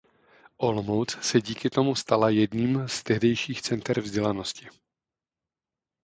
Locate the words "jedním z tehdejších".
2.29-3.61